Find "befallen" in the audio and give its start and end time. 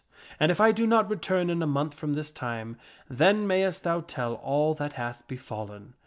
5.27-5.93